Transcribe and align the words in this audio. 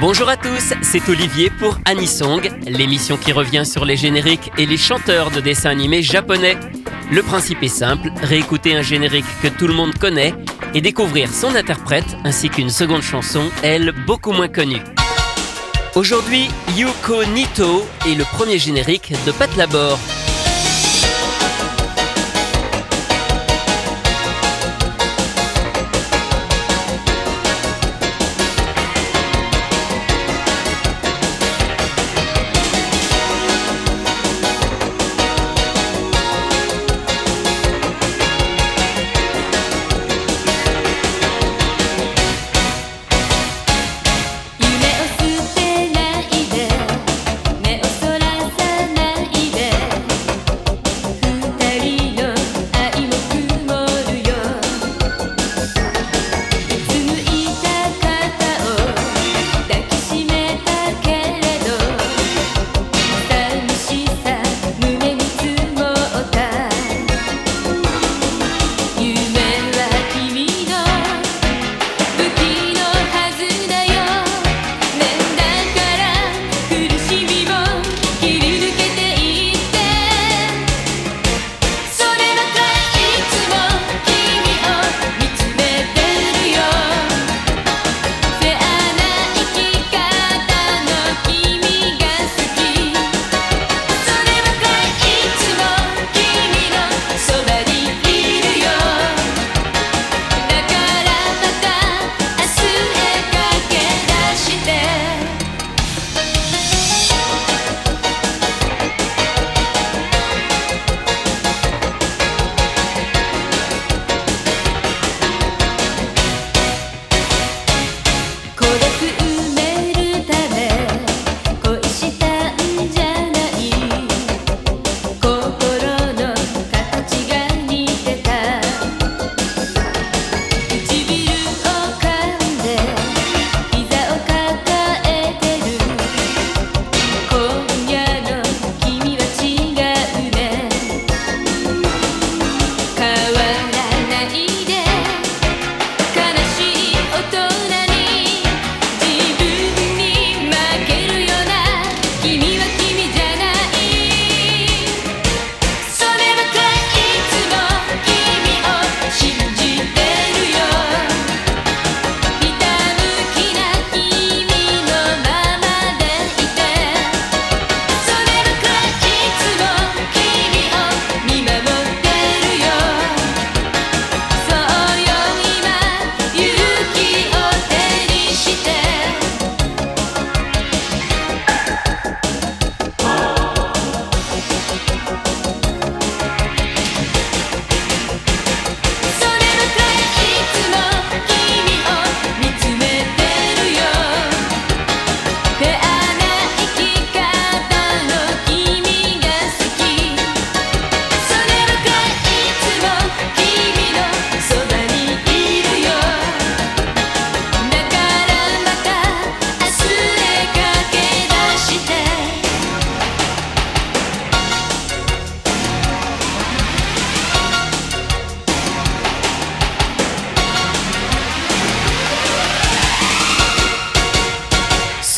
Bonjour 0.00 0.30
à 0.30 0.38
tous, 0.38 0.72
c'est 0.80 1.06
Olivier 1.10 1.50
pour 1.50 1.78
Anisong, 1.84 2.50
l'émission 2.66 3.18
qui 3.18 3.32
revient 3.32 3.66
sur 3.66 3.84
les 3.84 3.96
génériques 3.96 4.50
et 4.56 4.64
les 4.64 4.78
chanteurs 4.78 5.30
de 5.30 5.42
dessins 5.42 5.68
animés 5.68 6.02
japonais. 6.02 6.56
Le 7.12 7.22
principe 7.22 7.62
est 7.62 7.68
simple, 7.68 8.10
réécouter 8.22 8.74
un 8.74 8.80
générique 8.80 9.26
que 9.42 9.48
tout 9.48 9.66
le 9.66 9.74
monde 9.74 9.94
connaît 9.98 10.32
et 10.72 10.80
découvrir 10.80 11.30
son 11.30 11.54
interprète 11.54 12.16
ainsi 12.24 12.48
qu'une 12.48 12.70
seconde 12.70 13.02
chanson, 13.02 13.50
elle, 13.62 13.92
beaucoup 14.06 14.32
moins 14.32 14.48
connue. 14.48 14.80
Aujourd'hui, 15.94 16.48
Yuko 16.78 17.26
Nito 17.26 17.86
est 18.08 18.14
le 18.14 18.24
premier 18.24 18.58
générique 18.58 19.12
de 19.26 19.32
Pat 19.32 19.54
Labor. 19.56 19.98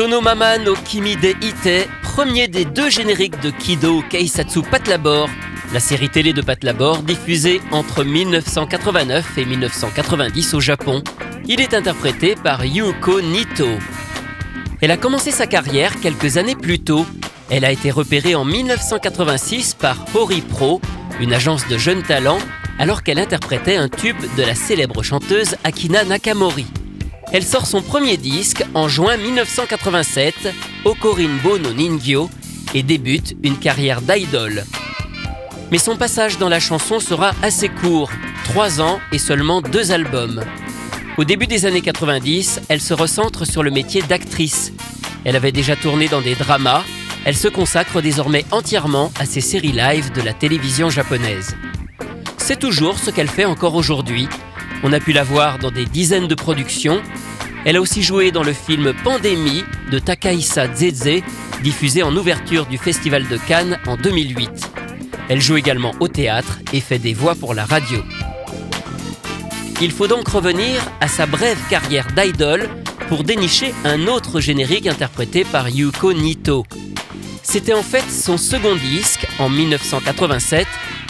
Sonomama 0.00 0.56
no 0.56 0.72
Kimi 0.76 1.14
de 1.14 1.34
Ite, 1.42 1.86
premier 2.00 2.48
des 2.48 2.64
deux 2.64 2.88
génériques 2.88 3.38
de 3.42 3.50
Kido 3.50 4.00
Keisatsu 4.08 4.62
Patlabor, 4.62 5.28
la 5.74 5.78
série 5.78 6.08
télé 6.08 6.32
de 6.32 6.40
Patlabor 6.40 7.02
diffusée 7.02 7.60
entre 7.70 8.02
1989 8.02 9.36
et 9.36 9.44
1990 9.44 10.54
au 10.54 10.60
Japon. 10.60 11.02
Il 11.46 11.60
est 11.60 11.74
interprété 11.74 12.34
par 12.34 12.64
Yuko 12.64 13.20
Nito. 13.20 13.68
Elle 14.80 14.90
a 14.90 14.96
commencé 14.96 15.32
sa 15.32 15.46
carrière 15.46 16.00
quelques 16.00 16.38
années 16.38 16.56
plus 16.56 16.78
tôt. 16.78 17.04
Elle 17.50 17.66
a 17.66 17.70
été 17.70 17.90
repérée 17.90 18.34
en 18.34 18.46
1986 18.46 19.74
par 19.74 20.06
Hori 20.14 20.40
Pro, 20.40 20.80
une 21.20 21.34
agence 21.34 21.68
de 21.68 21.76
jeunes 21.76 22.04
talents, 22.04 22.40
alors 22.78 23.02
qu'elle 23.02 23.18
interprétait 23.18 23.76
un 23.76 23.90
tube 23.90 24.16
de 24.38 24.44
la 24.44 24.54
célèbre 24.54 25.02
chanteuse 25.02 25.56
Akina 25.62 26.04
Nakamori. 26.04 26.68
Elle 27.32 27.44
sort 27.44 27.66
son 27.66 27.80
premier 27.80 28.16
disque 28.16 28.64
en 28.74 28.88
juin 28.88 29.16
1987, 29.16 30.34
Okorinbo 30.84 31.58
no 31.58 31.72
Ningyo, 31.72 32.28
et 32.74 32.82
débute 32.82 33.36
une 33.44 33.56
carrière 33.56 34.00
d'idol. 34.02 34.64
Mais 35.70 35.78
son 35.78 35.96
passage 35.96 36.38
dans 36.38 36.48
la 36.48 36.58
chanson 36.58 36.98
sera 36.98 37.32
assez 37.42 37.68
court, 37.68 38.10
3 38.44 38.80
ans 38.80 38.98
et 39.12 39.18
seulement 39.18 39.60
deux 39.60 39.92
albums. 39.92 40.42
Au 41.18 41.24
début 41.24 41.46
des 41.46 41.66
années 41.66 41.82
90, 41.82 42.62
elle 42.68 42.80
se 42.80 42.94
recentre 42.94 43.46
sur 43.46 43.62
le 43.62 43.70
métier 43.70 44.02
d'actrice. 44.02 44.72
Elle 45.24 45.36
avait 45.36 45.52
déjà 45.52 45.76
tourné 45.76 46.08
dans 46.08 46.22
des 46.22 46.34
dramas, 46.34 46.82
elle 47.24 47.36
se 47.36 47.48
consacre 47.48 48.02
désormais 48.02 48.44
entièrement 48.50 49.12
à 49.20 49.26
ses 49.26 49.40
séries 49.40 49.72
live 49.72 50.10
de 50.12 50.22
la 50.22 50.32
télévision 50.32 50.90
japonaise. 50.90 51.56
C'est 52.38 52.58
toujours 52.58 52.98
ce 52.98 53.10
qu'elle 53.10 53.28
fait 53.28 53.44
encore 53.44 53.76
aujourd'hui, 53.76 54.28
on 54.82 54.94
a 54.94 55.00
pu 55.00 55.12
la 55.12 55.24
voir 55.24 55.58
dans 55.58 55.70
des 55.70 55.84
dizaines 55.84 56.26
de 56.26 56.34
productions. 56.34 57.02
Elle 57.64 57.76
a 57.76 57.80
aussi 57.80 58.02
joué 58.02 58.30
dans 58.30 58.42
le 58.42 58.52
film 58.52 58.92
Pandémie 59.04 59.64
de 59.90 59.98
Takahisa 59.98 60.72
Zeze, 60.74 61.22
diffusé 61.62 62.02
en 62.02 62.16
ouverture 62.16 62.66
du 62.66 62.78
Festival 62.78 63.28
de 63.28 63.36
Cannes 63.36 63.78
en 63.86 63.96
2008. 63.96 64.50
Elle 65.28 65.40
joue 65.40 65.56
également 65.56 65.92
au 66.00 66.08
théâtre 66.08 66.58
et 66.72 66.80
fait 66.80 66.98
des 66.98 67.12
voix 67.12 67.34
pour 67.34 67.54
la 67.54 67.64
radio. 67.64 68.02
Il 69.82 69.92
faut 69.92 70.06
donc 70.06 70.28
revenir 70.28 70.82
à 71.00 71.08
sa 71.08 71.26
brève 71.26 71.58
carrière 71.68 72.06
d'idol, 72.16 72.68
pour 73.10 73.24
dénicher 73.24 73.74
un 73.84 74.06
autre 74.06 74.38
générique 74.38 74.86
interprété 74.86 75.44
par 75.44 75.68
Yuko 75.68 76.12
Nito. 76.12 76.64
C'était 77.42 77.74
en 77.74 77.82
fait 77.82 78.08
son 78.08 78.38
second 78.38 78.76
disque, 78.76 79.26
en 79.40 79.48
1987, 79.48 80.64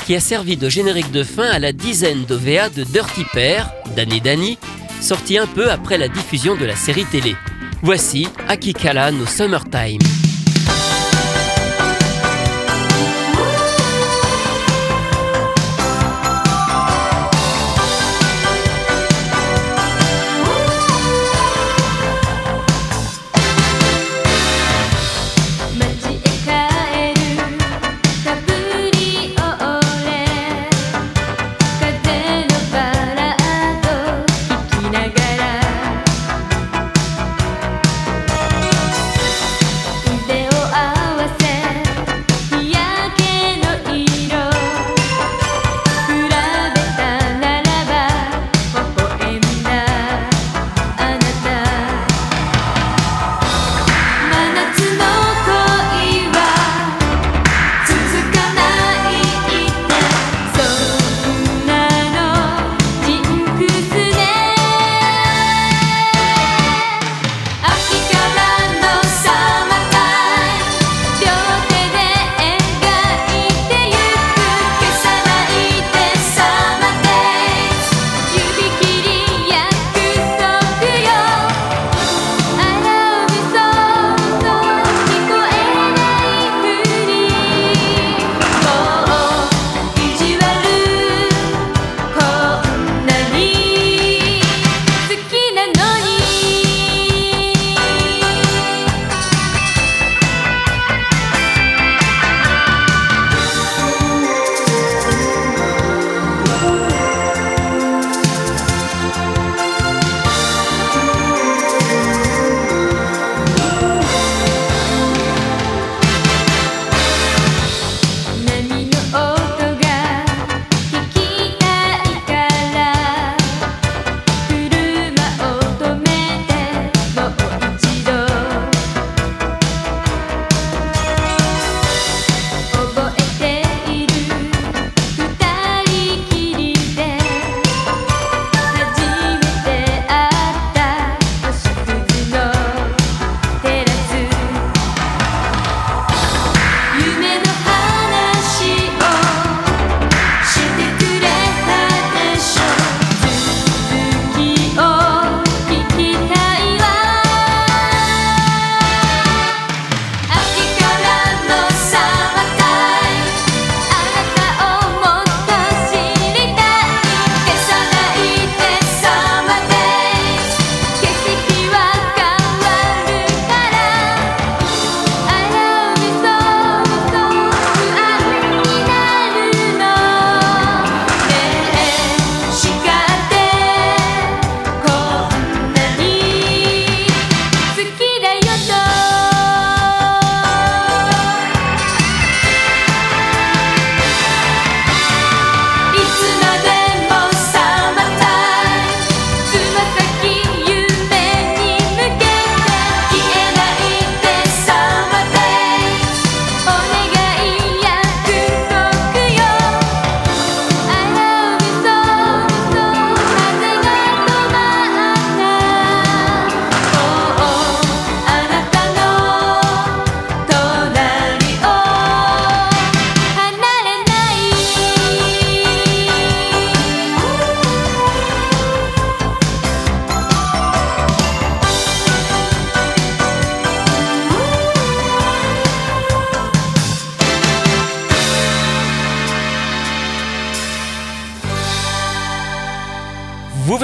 qui 0.07 0.17
a 0.17 0.21
servi 0.21 0.57
de 0.57 0.71
générique 0.71 1.11
de 1.11 1.23
fin 1.23 1.45
à 1.45 1.59
la 1.59 1.73
dizaine 1.73 2.25
d'OVA 2.25 2.71
de 2.71 2.85
Dirty 2.85 3.25
Pair, 3.35 3.71
d'Annie 3.95 4.23
Dani, 4.23 4.57
sorti 5.03 5.39
un 5.39 5.47
peu 5.47 5.71
après 5.71 5.99
la 5.99 6.09
diffusion 6.09 6.57
de 6.57 6.65
la 6.65 6.77
série 6.77 7.05
télé. 7.05 7.37
Voici 7.83 8.29
Akikala 8.49 9.11
no 9.11 9.27
Summertime. 9.27 10.20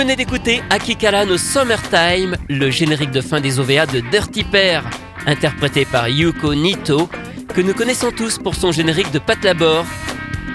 Venez 0.06 0.14
d'écouter 0.14 0.62
Akikala 0.70 1.24
no 1.24 1.36
Summertime, 1.36 2.36
le 2.48 2.70
générique 2.70 3.10
de 3.10 3.20
fin 3.20 3.40
des 3.40 3.58
OVA 3.58 3.86
de 3.86 3.98
Dirty 3.98 4.44
Pair, 4.44 4.84
interprété 5.26 5.84
par 5.84 6.08
Yuko 6.08 6.54
Nito, 6.54 7.08
que 7.52 7.60
nous 7.60 7.74
connaissons 7.74 8.12
tous 8.12 8.38
pour 8.38 8.54
son 8.54 8.70
générique 8.70 9.10
de 9.10 9.18
Pat 9.18 9.42
Labor. 9.42 9.84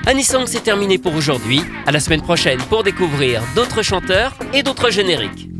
Anisong 0.05 0.45
c'est 0.47 0.63
terminé 0.63 0.97
pour 0.97 1.13
aujourd'hui. 1.15 1.61
À 1.85 1.91
la 1.91 1.99
semaine 1.99 2.21
prochaine 2.21 2.59
pour 2.69 2.83
découvrir 2.83 3.43
d'autres 3.53 3.81
chanteurs 3.81 4.33
et 4.53 4.63
d'autres 4.63 4.89
génériques. 4.89 5.50